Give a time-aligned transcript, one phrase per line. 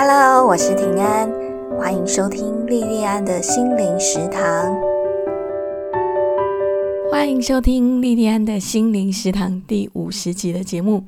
[0.00, 1.28] Hello，我是平安，
[1.76, 4.72] 欢迎收听莉莉安的心灵食堂。
[7.10, 11.02] 欢迎收听莉莉安的心灵食堂第五十集的节目。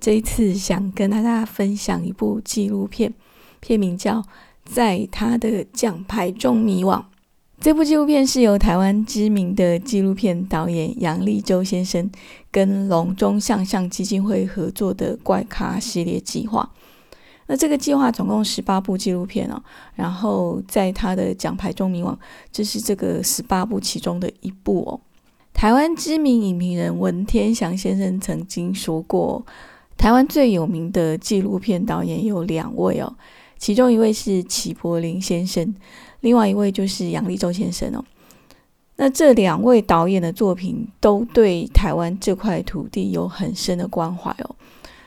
[0.00, 3.12] 这一次想跟大家分享一部纪录片，
[3.60, 4.14] 片名叫
[4.64, 6.96] 《在他的奖牌中迷惘》。
[7.60, 12.10] 这部纪录片是由台湾知名的纪录片导演杨立洲先生
[12.50, 16.70] 跟隆中向上基金会合作的怪咖系列计划。
[17.52, 19.60] 那这个计划总共十八部纪录片哦，
[19.96, 22.16] 然后在他的奖牌中迷惘，
[22.52, 25.00] 这是这个十八部其中的一部哦。
[25.52, 29.44] 台湾知名影评人文天祥先生曾经说过，
[29.98, 33.12] 台湾最有名的纪录片导演有两位哦，
[33.58, 35.74] 其中一位是齐柏林先生。
[36.20, 38.04] 另外一位就是杨立洲先生哦，
[38.94, 44.54] 那这两位导演的作品都对台湾这块土地有很深的关怀哦。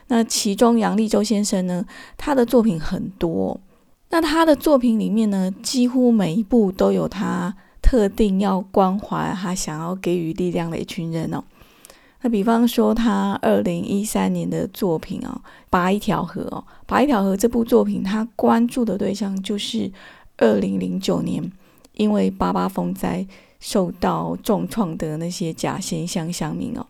[0.07, 1.85] 那其中杨立洲先生呢，
[2.17, 3.59] 他的作品很多，
[4.09, 11.43] 那他的作品里面呢，几乎每一部都有他特定要关怀、他想要给予力量的一群人哦。
[12.21, 19.91] 那比方说，他二零一三年的作品哦，《拔一条河》哦，《拔一条河》这部作品，他关注的对象就是。
[20.37, 21.51] 二零零九年，
[21.93, 23.25] 因为八八风灾
[23.59, 26.83] 受到重创的那些假现象乡民哦，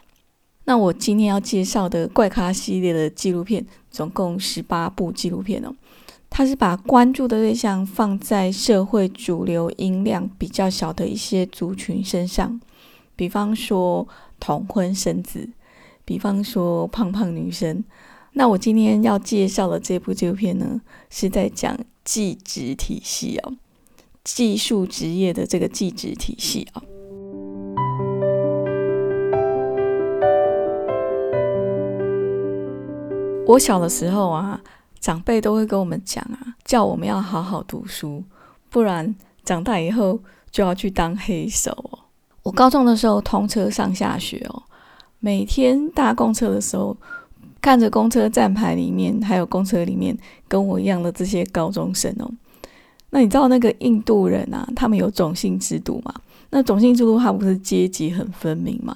[0.65, 5.73] 那我今天要介绍的怪咖系列的纪录片，总共十八部纪录片哦，
[6.29, 12.59] 它是把关注的对象放在社会主流音量比较小的一些族群身上，
[13.15, 14.07] 比方说
[14.39, 15.49] 同婚生子，
[16.05, 17.83] 比方说胖胖女生。
[18.33, 21.77] 那我今天要介绍的这部纪录片呢，是在讲。
[22.05, 23.55] 技职体系哦，
[24.25, 26.83] 技术职业的这个技职体系啊。
[33.45, 34.59] 我小的时候啊，
[34.99, 38.23] 长辈都会跟我们讲啊，叫我们要好好读书，
[38.69, 39.13] 不然
[39.43, 41.99] 长大以后就要去当黑手哦。
[42.43, 44.63] 我高中的时候通车上下学哦，
[45.19, 46.95] 每天搭公车的时候。
[47.61, 50.13] 看着公车站牌里面，还有公车里面
[50.49, 52.29] 跟我一样的这些高中生哦，
[53.11, 56.13] 那你知道那个印度人啊，他们有种姓制度吗？
[56.49, 58.93] 那种姓制度它不是阶级很分明吗？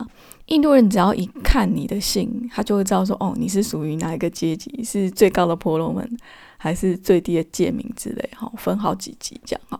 [0.47, 6.17] 印度人只要一看你的姓，他就会知道说，哦，你是属于哪一个阶级，是最高的婆罗门，
[6.57, 9.79] 还是最低的贱民之类，哈，分好几级这样哈。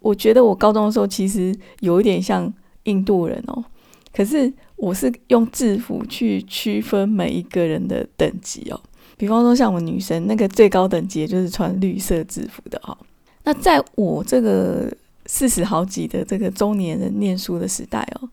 [0.00, 2.52] 我觉得我高中的时候其实有一点像
[2.84, 3.64] 印度人哦，
[4.12, 4.52] 可是。
[4.82, 8.80] 我是用制服去区分每一个人的等级哦，
[9.16, 12.98] 比方说像我们女生那个最高等级就是穿绿色制服的哈。
[13.44, 14.92] 那在我这个
[15.26, 18.28] 四十好几的这个中年人念书的时代哦，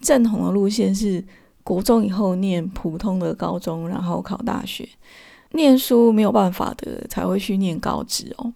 [0.00, 1.24] 正统的路线是
[1.62, 4.88] 国中以后念普通的高中，然后考大学。
[5.52, 8.52] 念书没有办法的才会去念高职哦。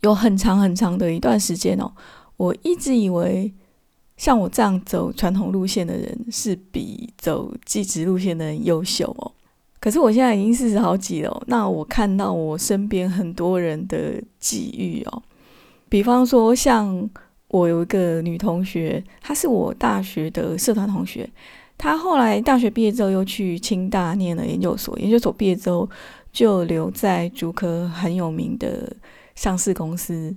[0.00, 1.90] 有很长很长的一段时间哦，
[2.36, 3.52] 我一直以为。
[4.16, 9.30] 像我这样走传统路线的人，是比走技职路线的人优秀哦。
[9.78, 15.22] 可是我现在已经四十好几了，那我看到我身边很多人的际遇哦。
[15.90, 17.10] 比方说，像
[17.48, 21.28] 我有一个女同学，她是我大学的社团同学，
[21.78, 25.88] 她后来大学毕业之后又去清大念了研究所，研究所毕业之后
[26.32, 28.94] 就留在竹科很有名的
[29.34, 30.34] 上市公司。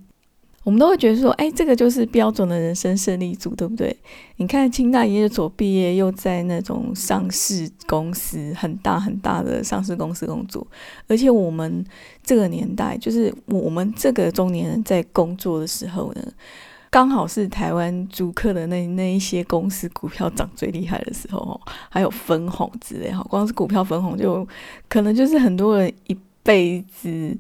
[0.66, 3.96] 我们都会觉得说，哎，这个就是标准的人生胜利组，对不对？
[4.36, 10.68] 你看清大研究所毕业，又在那种上市公司很大很大的上市公司工作，
[11.08, 11.84] 而且我们
[12.22, 16.22] 这个年代，就是我们这个中年人在工作的时候呢，
[16.90, 24.48] 刚好是台湾租客的那那一些公司股票涨最厉害的时候哦，还有分红之类哈，光是股票分红就
[24.88, 27.38] 可能就是很多人一辈子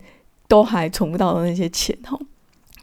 [0.47, 2.17] 都还存不到的那些钱哈。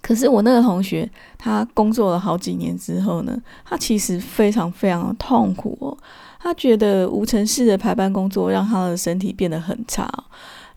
[0.02, 5.96] 可是我那个同学，他工作了好几年之后呢，他其实非常非常的痛苦哦。
[6.38, 10.08] 他觉得无尘室的排班工作让他的身体变得很差，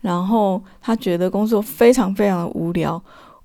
[0.00, 3.00] 然后他觉得工作非常非常的无聊，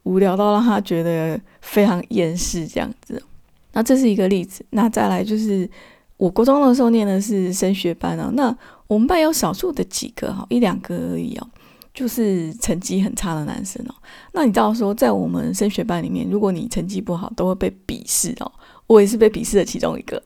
[0.06, 3.22] 无聊到让他觉得非常厌世这样子。
[3.74, 4.66] 那这是一个例子。
[4.70, 5.70] 那再来就是
[6.18, 8.58] 我国中的时候念的是升学班啊，那
[8.88, 11.48] 我们班有少数的几个哈，一两个而已哦。
[11.94, 13.96] 就是成绩很差的男生哦，
[14.34, 18.52] 那你知道说，在我们升学班里面，如果你成绩不好，都会被鄙视哦。
[18.86, 20.22] 我也是被鄙视的其中一个。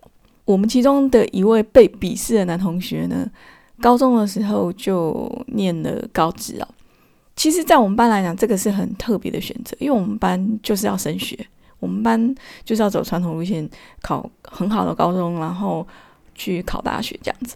[0.45, 3.29] 我们其中的一位被鄙视的男同学呢，
[3.79, 6.67] 高中的时候就念了高职哦。
[7.39, 11.39] 其实，在我们班来讲，这个是很特别的选择，因为我们班就是要升学，
[11.79, 13.67] 我们班就是要走传统路线，
[14.01, 15.87] 考很好的高中，然后
[16.35, 17.55] 去考大学这样子。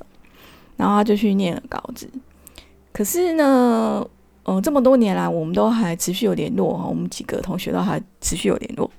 [0.77, 2.07] 然后他就去念了高职。
[2.93, 4.07] 可是呢，
[4.45, 8.89] 嗯，这么多年来，我们都还持续有联络，我们几个同学都还持续有联络。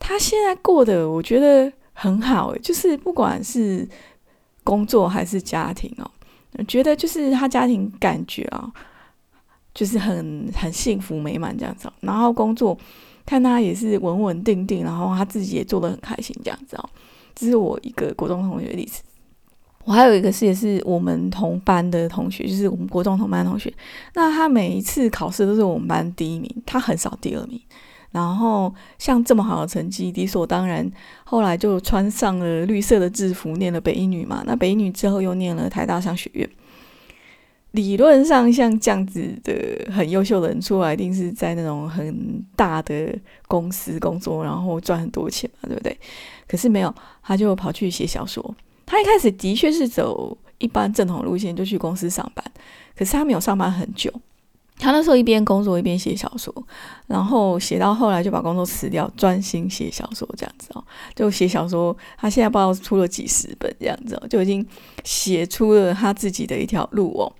[0.00, 3.88] 他现在过得我觉得很好，就是不管是
[4.64, 6.10] 工作还是家庭哦，
[6.66, 8.68] 觉得就是他家庭感觉啊，
[9.74, 11.90] 就是很很幸福美满这样子。
[12.00, 12.76] 然后工作
[13.24, 16.88] 看他也是稳稳定定，然后他自己也做得很开心这样子哦。
[17.34, 19.02] 这是我一个国中同学的例子。
[19.84, 23.72] 我还有一个是也是我们同班的同学，就是我们国中同班的同学。
[24.14, 27.60] 那他每一次考试都是我们班第一名，他很少第二名。
[28.12, 30.88] 然后像这么好的成绩，理所当然，
[31.24, 34.44] 后来就穿上了绿色的制服，念了北一女嘛。
[34.46, 36.48] 那北一女之后又念了台大商学院。
[37.72, 39.52] 理论上，像这样子的
[39.92, 45.98] 很优秀的人出来，一定是在那种很大的公司工作，然后赚很多钱嘛，对不对？
[46.46, 48.54] 可是没有，他就跑去写小说。
[48.84, 52.44] 他一开始的确是走一般正统路线，就去公司上班。
[52.94, 54.12] 可是他没有上班很久，
[54.78, 56.54] 他那时候一边工作一边写小说，
[57.06, 60.84] 然后写到后来就把工作辞掉，专心写小说这样子哦。
[61.14, 64.66] 就写小说，他现在不知道出了几十本这样子，就已经
[65.04, 67.32] 写出了他自己的一条路哦。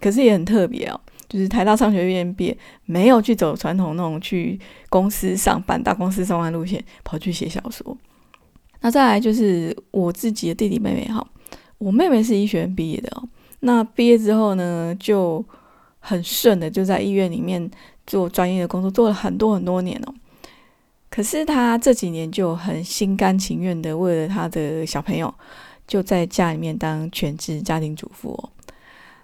[0.00, 4.58] 可是也很特别哦，就是台大商学院毕业，没有去走传统那种去
[4.88, 7.96] 公司上班、大公司上班路线，跑去写小说。
[8.80, 11.26] 那再来就是我自己的弟弟妹妹哈，
[11.78, 13.28] 我妹妹是医学院毕业的哦。
[13.60, 15.44] 那毕业之后呢，就
[15.98, 17.68] 很顺的就在医院里面
[18.06, 20.14] 做专业的工作，做了很多很多年哦。
[21.10, 25.34] 可是她这几年就很心甘情愿的为了她的小朋友，
[25.86, 28.50] 就在家里面当全职家庭主妇哦。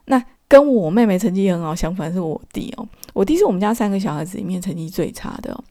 [0.06, 0.20] 那
[0.54, 2.86] 跟我妹妹成绩很好相反，是我弟哦。
[3.12, 5.64] 我弟是我们家三个小孩子里面成绩最差的哦。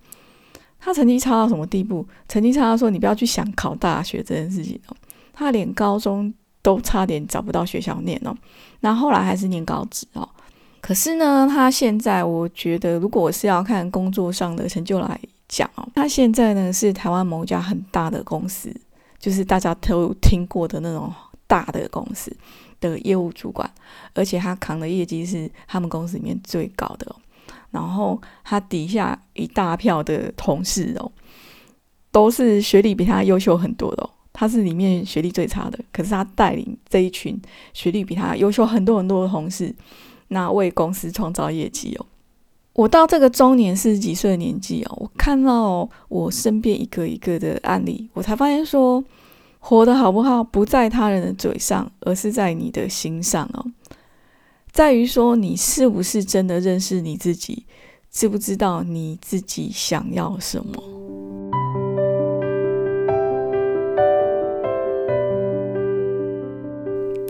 [0.77, 2.05] 他成绩差到什么地步？
[2.27, 4.95] 成绩差到说你不要去想考大学这件事情哦。
[5.31, 8.35] 他连高中都差点找不到学校念哦。
[8.81, 10.27] 那后来还是念高职哦。
[10.81, 18.69] 可是呢，他现在我觉得，如果是要看工作上的成就来讲哦，他现在呢是台湾某家很大的公司，
[19.17, 21.09] 就是大家都听过的那种
[21.47, 22.35] 大的公司
[22.89, 23.69] 的业务主管，
[24.13, 27.15] 而且他扛的业绩是他们公司里面最高的。
[27.71, 31.11] 然后他底下一大票的同事哦，
[32.11, 34.09] 都是学历比他优秀很多的哦。
[34.31, 37.39] 他是里面学历最差的，可是他带领这一群
[37.73, 39.73] 学历比他优秀很多很多的同事，
[40.29, 42.05] 那为公司创造业绩哦。
[42.73, 49.03] 我到这个中年四十几岁的年纪哦，我看到我身边一个一个的案例，我才发现说，
[49.65, 53.65] 活得好不好不在他人的嘴上，而是在你的心上哦。
[54.73, 57.65] 在于说，你是不是真的认识你自己？
[58.11, 60.83] 知不知道你自己想要什么？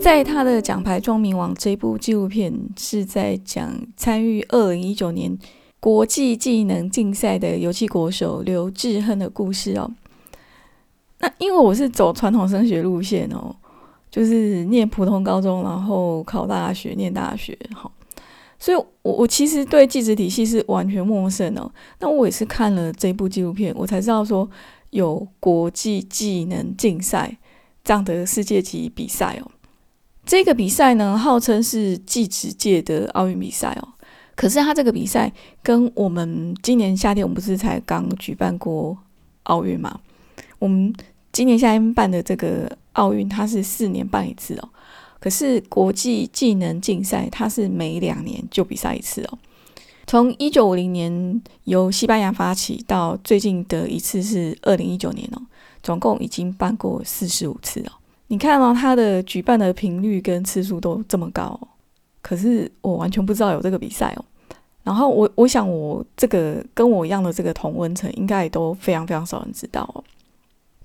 [0.02, 5.38] 在他的奖牌庄明王这部纪录片是在讲参与二零一九年
[5.78, 9.88] 国际技能竞赛的游戏国手刘志亨的故事哦。
[11.24, 13.56] 那因为我是走传统升学路线哦。
[14.10, 17.90] 就是念普通高中，然后考大学，念大学，哈，
[18.60, 21.68] 所以我我其实对记职体系是完全陌生哦。
[21.98, 24.48] 那我也是看了这部纪录片，我才知道说
[24.90, 27.36] 有国际技能竞赛
[27.82, 29.50] 这样的世界级比赛哦。
[30.24, 33.88] 这个比赛呢，号称是记职界的奥运比赛哦。
[34.36, 38.96] 可是它这个比赛跟我们今年夏天，我们不是才刚举办过
[39.42, 39.98] 奥运嘛？
[40.60, 40.94] 我们
[41.34, 42.70] 今年夏天办的这个。
[42.94, 44.68] 奥运它是四年办一次哦，
[45.18, 49.38] 可是国际技能竞赛它是每两年就比赛一次哦。
[50.06, 55.42] 从一九五零年由西班牙发起到最近的一次是二零一九年哦，
[55.82, 57.90] 总共已经办过四十五次哦。
[58.28, 61.58] 你看到它的举办的频率跟次数都这么高，
[62.22, 64.24] 可是我完全不知道有这个比赛哦。
[64.84, 70.04] 然后我我想我这个跟我一样的这个同温层，应该也都非常非常少人知道哦。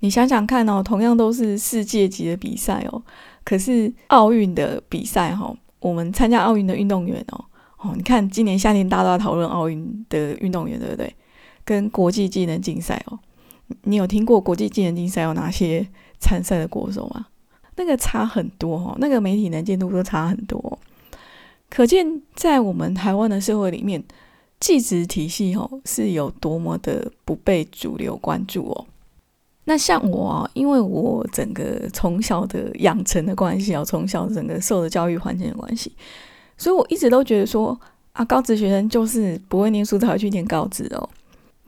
[0.00, 3.02] 你想想看哦，同样都是世界级的比赛哦，
[3.44, 7.44] 可是奥运的比赛哈，我们参加奥运的运动员哦，
[7.78, 11.14] 哦，你看今年夏天大家都在讨论奥运的运动员，对不对？
[11.64, 13.18] 跟国际技能竞赛哦，
[13.82, 15.86] 你有听过国际技能竞赛有哪些
[16.18, 17.26] 参赛的国手吗？
[17.76, 20.78] 那个差很多哦，那个媒体能见度都差很多，
[21.68, 24.02] 可见在我们台湾的社会里面，
[24.58, 28.86] 技职体系哦是有多么的不被主流关注哦。
[29.70, 35.92] 那像我，啊因为我整个从小的养成的关系啊，从小整个受的教育环境的关系，
[36.58, 37.80] 所以我一直都觉得说
[38.12, 41.08] 啊，高职学生就是不会念书才会去念高职哦。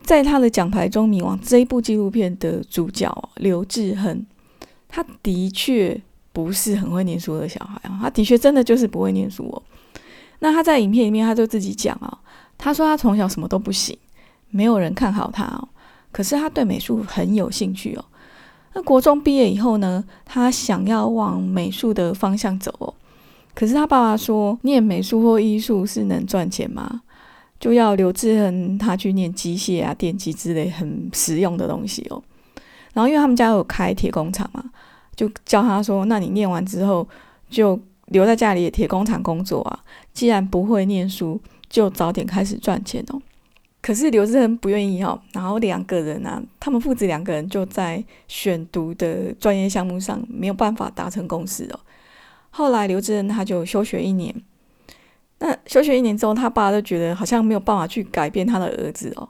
[0.01, 4.25] 在他的奖牌中，迷惘这一部纪录片的主角刘志恒，
[4.89, 5.97] 他的确
[6.33, 9.63] 不是很会念书的小孩啊，他的确真的就是不会念书哦。
[10.39, 12.17] 那他在影片里面他就自己讲哦，
[12.57, 13.97] 他说他从小什么都不行，
[14.49, 15.69] 没有人看好他哦，
[16.13, 18.05] 可是他对美术很有兴趣哦。
[18.73, 22.93] 那国中毕业以后呢，他想要往美术的方向走哦，
[23.53, 27.01] 可是他爸爸说，念美术或艺术是能赚钱吗？
[27.59, 32.21] 就要刘志恒他去念机械啊、电机之类很实用的东西哦。
[32.93, 34.63] 然后因为他们家有开铁工厂嘛，
[35.15, 37.07] 就教他说，那你念完之后
[37.49, 39.79] 就留在家里的铁工厂工作啊。
[40.13, 41.39] 既然不会念书，
[41.69, 43.21] 就早点开始赚钱哦。
[43.83, 51.79] 可是刘志恒不愿意哦，然后两个人啊，他们父子两个人就在选读的专业项目上没有办法达成共识哦。
[52.49, 54.33] 后来刘志恒他就休学一年，
[55.39, 59.27] 那休学一年之后，他爸就觉得好像没有办法去改变他的儿子哦，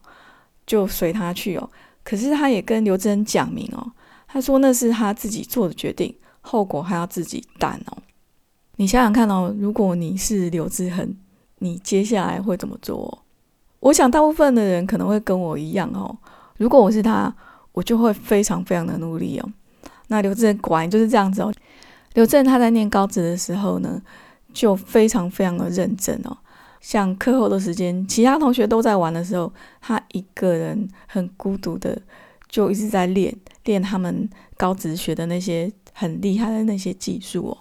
[0.67, 1.67] 就随他去哦。
[2.03, 3.91] 可是他也跟刘志恒讲明哦，
[4.27, 7.97] 他说那是他自己做的决定，后果还要自己担哦。
[8.75, 11.15] 你想想看哦，如果你是刘志恒，
[11.57, 13.23] 你接下来会怎么做？
[13.83, 16.15] 我想大部分的人可能会跟我一样哦。
[16.55, 17.33] 如果我是他，
[17.73, 19.49] 我就会非常非常的努力哦。
[20.07, 21.53] 那刘志仁果然就是这样子哦。
[22.13, 24.01] 刘志仁他在念高职的时候呢，
[24.53, 26.37] 就非常非常的认真哦。
[26.79, 32.01] 像课后的时间，其他同学都在玩的时候，他一个人很孤独的，
[32.47, 33.35] 就一直在练
[33.65, 37.57] 练他们高职学的那些很厉害的那些技术哦。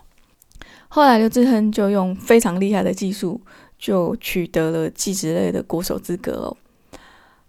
[0.87, 3.41] 后来刘志恒就用非常厉害的技术。
[3.83, 6.57] 就取得了技职类的国手资格哦。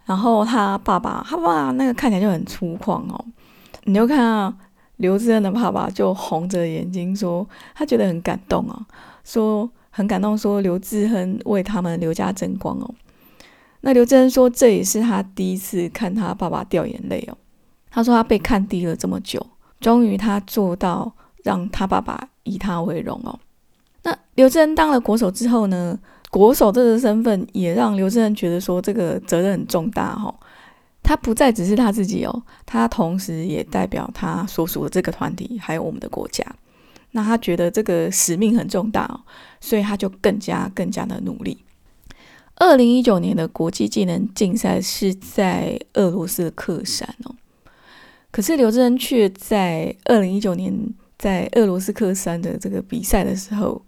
[0.04, 3.26] 然后他爸爸，他爸爸那个看起来就很粗犷哦。
[3.84, 4.52] 你就看到
[4.98, 8.84] 刘志恩的爸爸就红着眼睛说，他觉得很感动哦，
[9.24, 12.96] 说很感动，说刘志亨为他们刘家争光哦。
[13.82, 17.38] 那刘志恩说，这也是他第一次看他爸爸掉眼泪哦。
[17.92, 19.46] 他说他被看低了这么久，
[19.80, 21.14] 终于他做到
[21.44, 23.40] 让他爸爸以他为荣哦。
[24.02, 26.00] 那刘志恩当了国手之后呢？
[26.34, 30.34] 国手这个身份也让刘志恩觉得说这个责任很重大哈，
[31.04, 36.44] 他不再只是他自己哦，他同时也代表他所属的这个团体，还有我们的国家。
[37.12, 39.22] 那他觉得这个使命很重大哦，
[39.62, 41.64] 所以他就更加更加的努力。
[42.56, 47.36] 二零一九年的国际技能竞赛是在俄罗斯的克山哦，
[48.32, 50.74] 可是刘志恩却在二零一九年
[51.20, 53.80] 在俄罗斯克山的这个比赛的时候。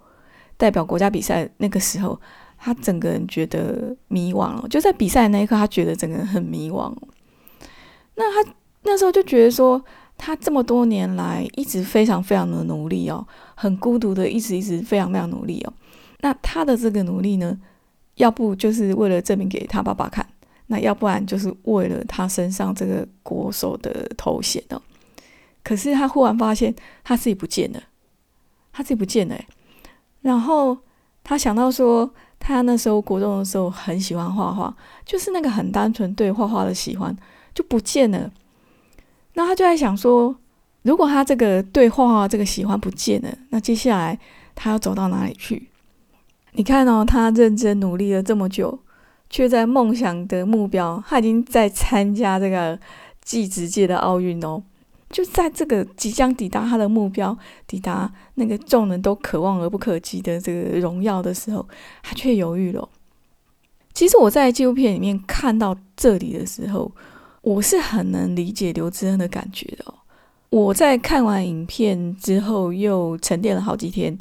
[0.58, 2.20] 代表国家比赛那个时候，
[2.58, 4.68] 他整个人觉得迷惘了。
[4.70, 6.94] 就在比赛那一刻，他觉得整个人很迷惘。
[8.16, 8.52] 那他
[8.84, 9.84] 那时候就觉得说，
[10.18, 15.74] 他这么多年来一直非常非常的努力哦，很孤独的，一直一直非常非常努力哦。
[16.22, 17.60] 那他的这个努力呢，
[18.16, 20.26] 要不就是为了证明给他爸爸看，
[20.68, 24.82] 那要不然就是为了他身上这个国手的头衔哦。
[25.62, 27.84] 可是他忽然发现他自己不见了，
[28.72, 29.36] 他自己不见了。
[30.25, 30.75] 然后
[31.24, 37.15] 他想到说，他那时候国中的时候很喜欢画画，就是那个很单纯对画画的喜欢
[37.53, 38.32] 就不见了。
[39.36, 40.36] 那他就在想说，
[40.82, 44.17] 如果他这个对画画这个喜欢不见了，那接下来
[44.55, 45.70] 他要走到哪里去？
[46.53, 48.79] 你看哦，他认真努力了这么久，
[49.29, 52.79] 却在梦想的目标，他已经在参加这个
[53.22, 54.63] 技职界的奥运哦。
[55.15, 61.65] 就在这个即将抵达他的目标、抵达那个众人都可望而不可及的这个荣耀的时候，
[62.03, 62.89] 他却犹豫了。
[63.93, 66.91] 其实我在纪录片里面看到这里的时候，
[67.43, 69.86] 我是很能理解刘志恩的感觉的。
[70.50, 74.17] 我在看完影片之后，又沉淀了好几天，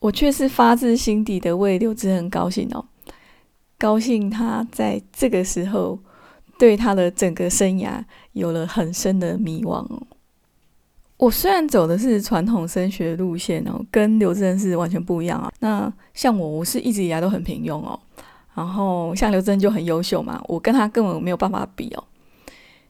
[0.00, 2.82] 我却是发自心底的为刘志恩高兴哦，
[3.76, 5.98] 高兴他在这个时候
[6.58, 8.02] 对他的整个生涯
[8.32, 10.06] 有了很深的迷惘哦。
[11.18, 15.52] 我虽然走的是传统升学路线哦，跟刘志恩是完全不一样啊。
[15.58, 17.98] 那像我，我是一直以来都很平庸哦。
[18.54, 22.04] 然后像刘志恩就很优秀嘛，我跟他根本没有办法比哦。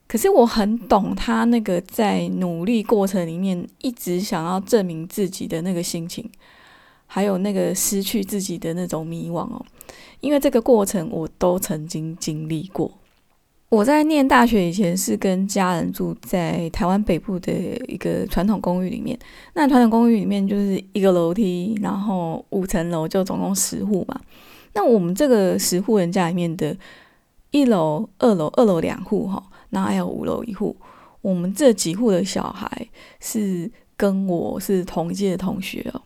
[0.06, 6.30] 可是我很懂他那个在努力过程里面一直想要证明自己的那个心情，
[7.06, 9.64] 还有那个失去自己的那种迷惘哦。
[10.20, 12.90] 因为这个过程我都曾经经历过。
[13.70, 17.52] 我在念大学以前是跟家人住在台湾北部的
[17.86, 19.18] 一个传统公寓里面。
[19.52, 24.18] 那传统公寓里面就是一个楼梯，然后五层楼，就总共十户嘛。
[24.72, 26.74] 那我们这个十户人家里面的
[27.50, 30.74] 一楼、二楼、二楼两户哈，然后还有五楼一户。
[31.20, 32.88] 我们这几户的小孩
[33.20, 36.00] 是跟我是同一届的同学哦。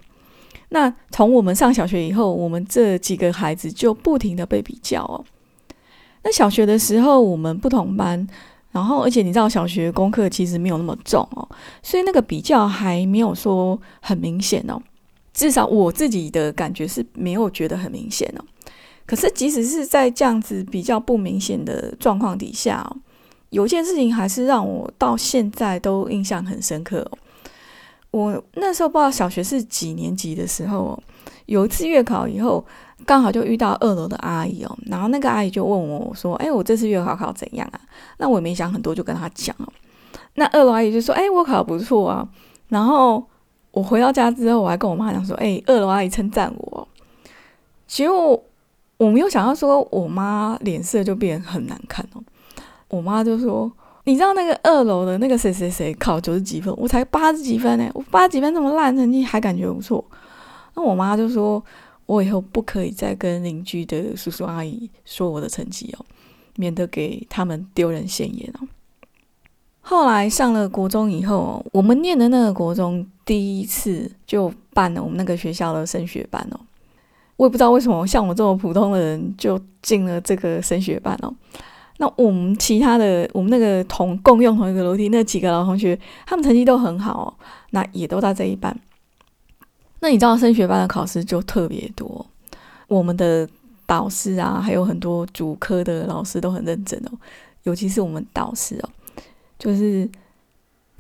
[0.71, 5.25] 那从我们上小学以后，我们这几个孩子就不停的被比较哦。
[6.25, 8.26] 那小学的时候，我们不同班，
[8.71, 11.49] 然后而且你知道，小学功课其实没有那么重哦，
[11.83, 14.81] 所以那个比较还没有说很明显哦。
[15.35, 18.45] 至少我自己的感觉是没有觉得很明显哦。
[19.05, 22.97] 可是即使是在这样子比较不明显的状况底下哦，
[23.50, 27.19] 有件事情还是让我到现在都印象很深刻哦。
[28.12, 31.02] 我那时候不知道小学是几年级的时候，
[31.47, 32.64] 有一次月考以后，
[33.06, 37.80] 刚好就遇到二楼的阿姨哦，然后那个阿姨就问我我说：“哎，我这次月考考怎样啊？”
[38.18, 39.66] 那我也没想很多，就跟她讲哦。
[40.35, 42.26] 那二楼阿姨就说：“哎，我考不错啊。”
[42.68, 43.23] 然后
[43.71, 46.88] 我回到家之后，我还跟我妈讲说：“哎，二楼阿姨称赞我。”
[47.87, 48.42] 结果
[48.97, 52.23] 我没有想到说，我妈脸色就变得很难看哦。
[52.88, 53.71] 我妈就说。
[54.04, 60.04] 你知道那个二楼的那个谁谁谁考九十几分，我才八十几分呢，我八十几分这么烂成绩还感觉不错。
[60.75, 61.64] 那我妈就说，
[62.06, 66.04] 我以后不可以再跟邻居的叔叔阿姨说我的成绩哦，
[66.56, 68.68] 免得给他们丢人现眼哦。
[69.80, 76.61] 后来上了国中以后，我们念的那个国中第一次就办了我们那个学校的升学班哦。
[77.37, 81.35] 我也不知道为什么像我这么普通的人就进了这个升学班哦。
[81.99, 87.35] 那我们其他的，我们那个同共用同一个楼梯那几个老同学，他们成绩都很好，哦，
[87.71, 88.76] 那也都在这一班。
[90.02, 92.26] 那你知道升学班的考试就特别多，
[92.88, 93.49] 我们的
[93.87, 97.11] 导师啊，还有很多主科的老师都很认真哦，
[97.62, 98.88] 尤其是我们导师哦，
[99.61, 100.11] 就是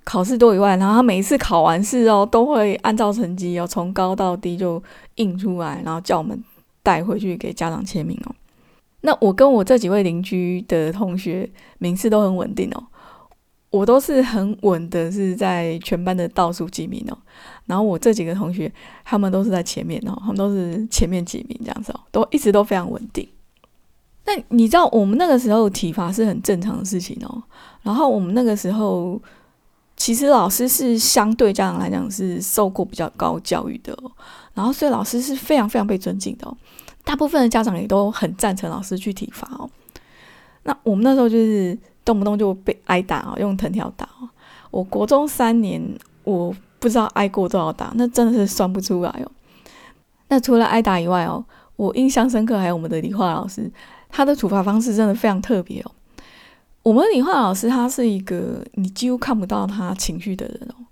[0.04, 4.80] 考试多以外，然后他每一次考完试哦，都会按照成绩哦，从高到低就
[5.16, 6.40] 印出来，然后叫我们
[6.84, 8.32] 带回去给家长签名哦。
[9.00, 12.84] 那我跟我这几位邻居的同学名次都很稳定哦，
[13.72, 17.18] 我都是很稳的，是在全班的倒数几名哦。
[17.66, 18.70] 然后我这几个同学，
[19.02, 23.26] 他们都是在前面哦，他们都是前面几名这样子哦，都一直都非常稳定。
[24.26, 27.42] 那你知道我们那个时候体罚是很正常的事情哦。
[27.82, 29.20] 然后我们那个时候，
[29.96, 34.12] 其实老师是相对家长来讲是受过比较高教育的哦，
[34.52, 36.54] 然后所以老师是非常非常被尊敬的哦。
[37.04, 39.68] 大部分的家长也都很赞成老师去体罚哦。
[40.64, 44.28] 那我们那时候就是动不动就被挨打哦，用藤条打哦。
[44.70, 45.82] 我国中三年，
[46.24, 49.30] 我不知道挨过多少打，那真的是算不出来哦。
[50.28, 51.44] 那除了挨打以外哦，
[51.76, 53.70] 我印象深刻还有我们的理化老师，
[54.08, 55.90] 他的处罚方式真的非常特别哦。
[56.82, 60.84] 我们理化老师他是一个你几乎看不到他情绪的人哦。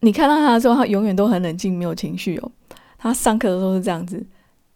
[0.00, 2.50] 你看到他的时候，他永远都很冷静，没有情绪哦。
[2.96, 4.24] 他上课的时候是这样子。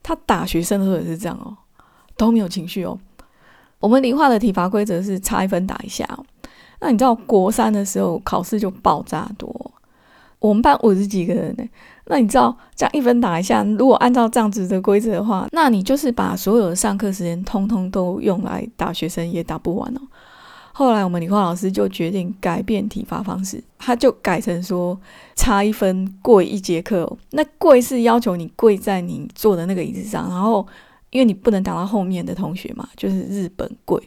[0.03, 1.57] 他打学生的时候也是这样哦，
[2.16, 2.99] 都没有情绪哦。
[3.83, 6.09] 我们理化的体罚规则是差一分打一下。
[6.81, 9.53] 那你知道国三的时候考试就爆炸多，
[10.38, 11.64] 我们班五十几个人呢。
[12.07, 20.01] 那你知道这样一分打一下，如果按照这样子的规则的话，那你就是把所有的上课时间通通都用来打学生，也打不完哦。
[20.73, 24.99] 后来我们理化老师就决定改变体罚方式，他就改成说
[25.37, 27.11] 差一分跪一节课。
[27.31, 30.66] 那跪是要求你跪在你坐的那个椅子上，然后
[31.12, 34.03] 因为你不能挡到后面的同学嘛，就是日本跪，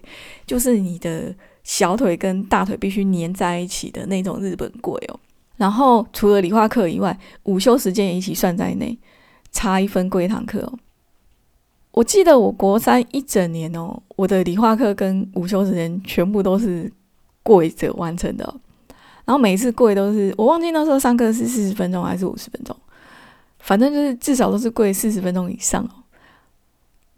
[0.45, 5.19] 就是你的小腿跟大腿必须粘在一起的那种日本跪哦。
[5.55, 8.97] 然后除了理化课以外，午休时间也一起算在内，
[9.51, 10.73] 差一分跪一堂课哦。
[11.91, 16.91] 我记得我国三一整年哦，我的理化课跟午休时间全部都是
[17.41, 18.43] 跪着完成的，
[19.23, 22.75] 然后每一次跪都是我忘记那时候上课是四十分钟还是五十分钟，
[23.59, 26.03] 反正就是至少都是跪四十分钟以上哦。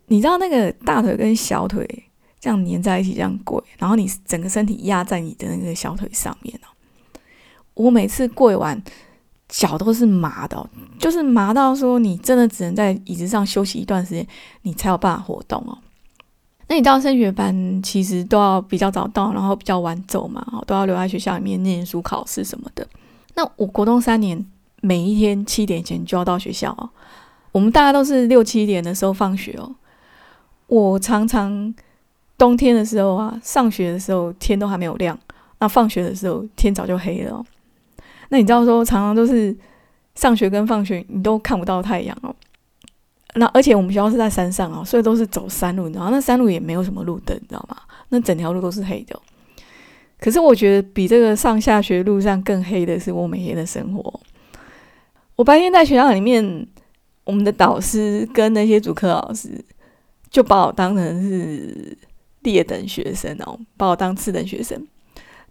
[0.08, 1.88] 你知道那个大腿跟小腿
[2.40, 6.68] 这样粘在一起这样跪，然后你整个身体压在你的那个小腿上面哦，
[7.74, 8.82] 我每次跪完。
[9.50, 14.28] 脚都是麻的，就是麻到说你真的只能在椅子上休息一段时间，
[14.64, 15.78] 你才有办法活动哦。
[16.68, 22.86] 那你到升学班其实都要比较早到，然后比较晚走嘛，都要留在学校里面念书、考试什么的。
[23.36, 24.46] 那我国中三年，
[24.82, 26.90] 每一天七点前就要到学校哦。
[27.54, 29.74] 我们大家都是六七点的时候放学哦。
[30.68, 31.74] 我常常
[32.38, 35.18] 冬天的时候啊，上学的时候天都还没有亮，
[35.60, 37.44] 那放学的时候天早就黑了。
[38.30, 39.56] 那你知道说，常常都是
[40.16, 42.36] 上学跟放学，你都看不到太阳哦。
[43.36, 47.78] 那而且我们学校是在山上哦，所以都是走山路，你知道那山路也没有什么路灯，你知道吗？
[48.10, 49.18] 那整条路都是黑的。
[50.20, 54.20] 可是我觉得比这个上下学路上更黑的是我每天的生活。
[55.36, 56.68] 我白天在学校里面，
[57.24, 59.64] 我们的导师跟那些主课老师
[60.30, 61.98] 就把我当成是
[62.42, 64.88] 劣等学生哦，把我当次等学生。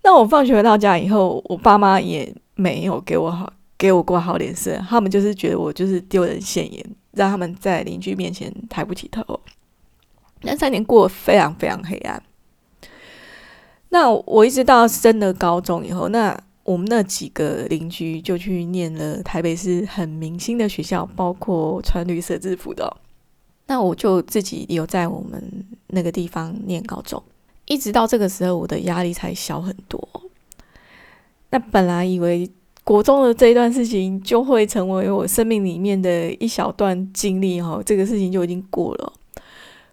[0.03, 2.35] 那我放学回到家以后，我爸妈也。
[2.59, 4.83] 没有给我好，给我过好脸色。
[4.89, 9.23] 他们就是觉得我就是丢人现眼，让他们在邻居面前抬不起头。
[10.41, 12.23] 那三年过得非常非常黑暗。
[13.91, 16.35] 那我一直到升了高中以后，那
[16.65, 22.97] 我们那几个邻居就去念了台北市很明星的学校，包括穿绿色制服的。
[23.67, 25.43] 那我就自己有在我们
[25.89, 27.23] 那个地方念高中，
[27.67, 30.09] 一直到这个时候，我的压力才小很多。
[31.51, 32.49] 那本来以为
[32.85, 39.13] 国中的这一段事情就会成为我生命里面的一小段经历哈，这个事情就已经过了。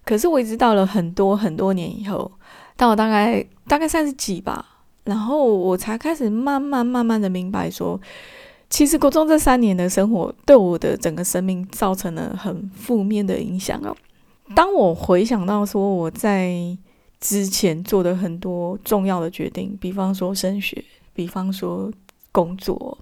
[0.05, 2.31] 可是我一直到了很多很多年以后，
[2.75, 4.63] 到我大概大概三十几吧，
[5.05, 7.99] 然后我才开始慢慢慢慢的明白说，
[8.73, 13.95] 其实国中这三年的生活对我的整个生命造成了很负面的影响哦。
[14.55, 16.75] 当我回想到说我在
[17.19, 20.83] 之前做的很多重要的决定，比方说升学，
[21.13, 21.91] 比方说
[22.31, 22.97] 工作，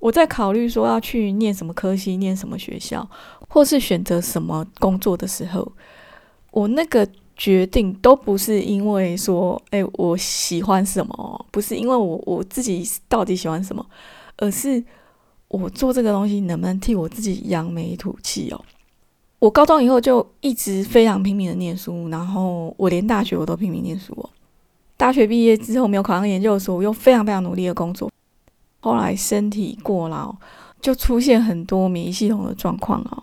[0.00, 3.06] 我在考虑说要去念什么科系，念什么学校，
[3.50, 5.70] 或是选择什么工作的时候。
[6.52, 7.06] 我那个
[7.36, 13.84] 决定都不是因为说，哎，我喜欢什么，不是因为我我自己到底喜欢什么，
[14.38, 14.82] 而是
[15.48, 18.60] 我做这个东西能不能替我自己扬眉吐气哦。
[19.38, 24.30] 我高中以后就一直非常拼命的念书，然后我连大学我都拼命念书哦。
[24.96, 28.10] 大学毕业之后没有考上研究所，我又非常非常努力的工作。
[28.80, 30.34] 后来身体过劳，
[30.80, 33.22] 就出现很多免疫系统的状况哦。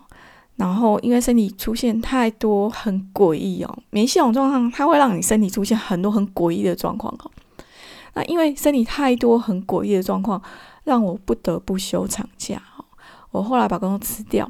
[0.56, 7.30] 然后，因为身体出现太多很诡异哦，免疫系统状况，它会让你身体出现很多很诡异的状况哦。
[8.14, 10.40] 那因为身体太多很诡异的状况，
[10.84, 12.84] 让我不得不休长假哦。
[13.30, 14.48] 我后来把工作辞掉，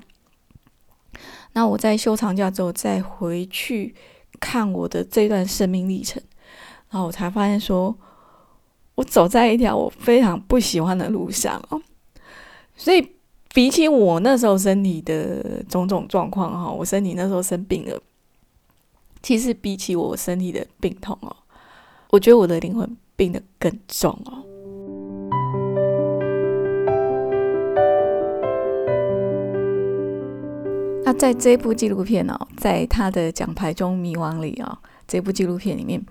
[1.54, 3.94] 那我在休长假之后再回去
[4.38, 6.22] 看我的这段生命历程，
[6.90, 7.96] 然后我才发现说，
[8.96, 11.80] 我走在一条我非常不喜欢的路上哦，
[12.76, 13.12] 所以。
[13.54, 18.02] 比起我那时候身体的种种状况哈，我身体那时候生病了。
[19.22, 21.36] 其实比起我身体的病痛哦，
[22.10, 24.42] 我觉得我的灵魂病得更重哦。
[31.04, 36.04] 那在这部纪录片哦，在他的奖牌中迷惘里哦，这部纪录片里面，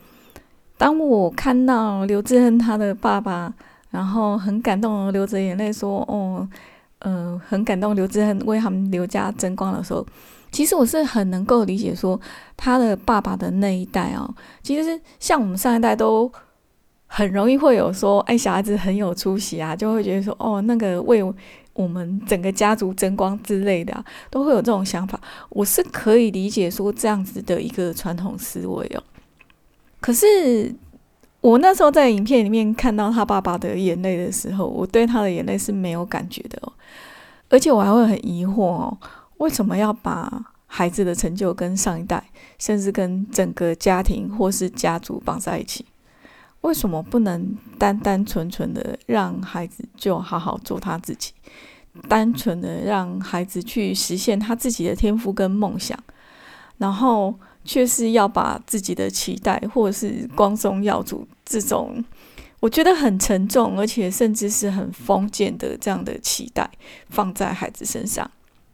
[0.78, 3.54] 当我看到刘志恒他的爸爸，
[3.92, 6.48] 然后很感动流着眼泪说：“哦。”
[7.06, 10.08] 嗯，很感动，刘志恒为他们刘家争光的时候，
[10.54, 12.18] 其实我是很能够理解说
[12.56, 16.32] 他的爸爸的那一代哦，其实是像我们上一代都
[17.06, 21.22] 很容易会有说，哎，小孩子很有出息啊，就会觉得说，哦，那个为
[21.74, 25.20] 我们整个家族争光之类的，都会有这种想法。
[25.50, 29.04] 我是可以理解说这样子的一个传统思维哦，
[30.00, 30.74] 可是。
[31.44, 36.72] 我那时候在影片里面看到他爸爸的眼泪的时候，我对他的眼泪是没有感觉的哦，
[37.50, 38.98] 而且我还会很疑惑哦，
[39.40, 42.24] 为什么要把孩子的成就跟上一代，
[42.58, 45.86] 甚至跟整个家庭或是家族绑在一起？
[46.64, 51.32] 为什么不能单单纯纯的让孩子就好好做他自己，
[52.10, 55.98] 单纯的让孩子去实现他自己的天赋跟梦想，
[56.78, 57.34] 然后？
[57.66, 62.04] 却是要把自己的期待，或者是光宗耀祖这种，
[62.60, 66.70] 我觉得很沉重，而且甚至是很封建的这样的期待
[67.10, 68.30] 放在孩子身上。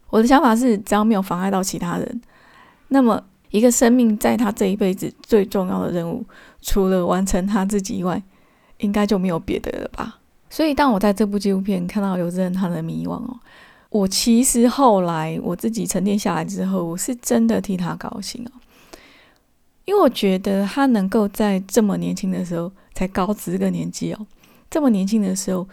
[0.10, 2.22] 我的想法是，只要没有妨碍到其他人，
[2.88, 6.24] 那么一个生命在他这一辈子最重要的任务，
[6.62, 8.22] 除了完成他自己以外，
[8.78, 10.20] 应该就没有别的了吧。
[10.50, 13.40] 所以，当我在这部纪录片看到刘志仁他的迷惘哦，
[13.90, 18.52] 我其实后来我自己沉淀下来之后，我是真的替他高兴哦。
[19.86, 24.28] 因为我觉得他能够在这么年轻的时候，才高职这个年纪哦，
[24.70, 25.68] 这么年轻的时候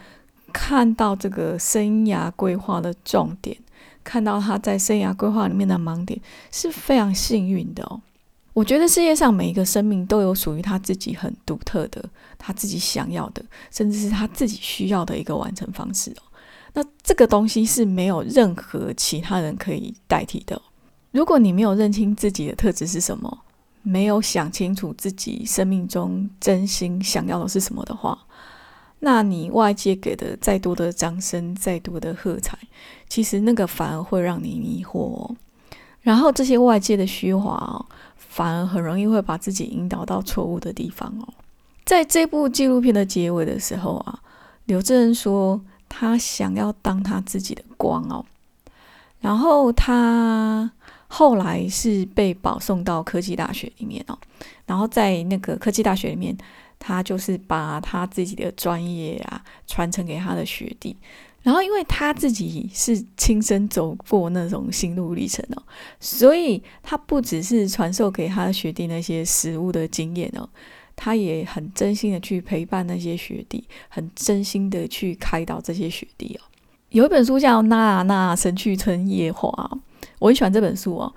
[0.51, 3.55] 看到这个生涯规划的重点，
[4.07, 6.17] 看到他在生涯规划里面的盲点，
[6.49, 7.99] 是非常幸运的哦。
[8.53, 12.01] 我觉得世界上每一个生命都有属于他自己很独特的，
[12.37, 16.23] 他自己想要的，甚至是他自己需要的一个完成方式哦。
[16.73, 20.59] 那这个东西是没有任何其他人可以代替的。
[21.11, 23.37] 如果你没有认清自己的特质是什么，
[23.83, 28.17] 没有想清楚自己生命中真心想要的是什么的话，
[28.99, 32.57] 那你外界给的再多的掌声、再多的喝彩，
[33.07, 35.35] 其实那个反而会让你迷惑。
[36.01, 41.27] 然后这些外界的虚华哦，反而很容易会把自己引导到错误的地方哦。
[41.85, 44.19] 在这部纪录片的结尾的时候啊，
[44.65, 48.25] 刘志仁说他想要当他自己的光哦，
[49.19, 50.71] 然后他。
[51.09, 54.19] 后来是被保送到科技大学里面哦，
[54.65, 56.37] 然后在那个科技大学里面，
[56.79, 60.95] 他就是把他自己的专业啊传承给他的学弟，
[61.43, 65.63] 然后因为他自己是亲身走过那种心路历程哦，
[65.99, 70.47] 所以他不只是传授给他的学弟那些实物的经验哦，
[70.95, 76.45] 他也很真心的去陪伴那些学弟，很真心的去开导这些学弟哦。
[76.89, 79.49] 有一本书叫《娜娜神去春夜话》，
[80.19, 81.13] 我很喜欢这本书哦。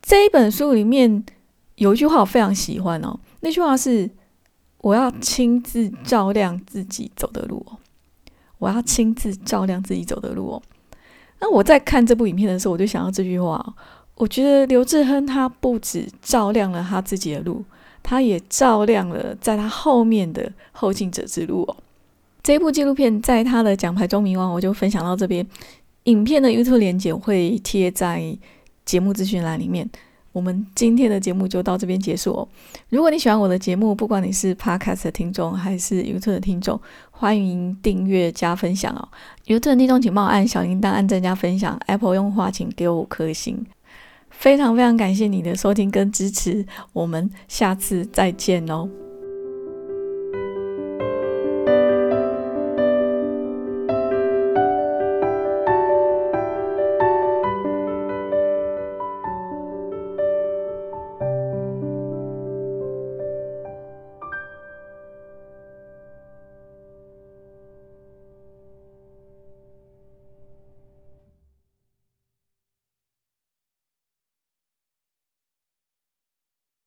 [0.00, 1.24] 这一本书里面
[1.74, 4.08] 有一句话我非常喜欢哦，那句话是
[4.78, 7.78] ：“我要亲自照亮自己走的路哦，
[8.58, 10.62] 我要亲自照亮自己走的路哦。”
[11.40, 13.74] 那我在看这部影片的时候，我就想到这句话。
[14.14, 17.62] 我觉得刘志亨他不止照亮了他自己的路，
[18.02, 21.76] 他也照亮了在他后面的后进者之路哦。
[22.42, 25.46] 这一部纪录片在他的奖牌中名王，我就分享到这边。
[26.04, 28.34] 影片的 YouTube 连接会贴在
[28.86, 29.90] 节目资讯栏里面。
[30.36, 32.46] 我们今天的节目就到这边结束哦。
[32.90, 36.78] 如果你喜欢我的节目，不管你是 Podcast 的听众还是 YouTube 的听众，
[37.10, 39.08] 欢迎订阅加分享哦。
[39.46, 41.80] YouTube 的听众请帮我按小铃铛、按赞加分享。
[41.86, 43.64] Apple 用户请给我五颗星。
[44.28, 49.05] 非常非常感谢你的收听跟支持，我们下次再见哦。